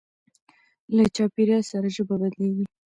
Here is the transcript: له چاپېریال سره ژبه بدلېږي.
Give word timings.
له 0.95 1.03
چاپېریال 1.15 1.63
سره 1.71 1.87
ژبه 1.95 2.15
بدلېږي. 2.21 2.65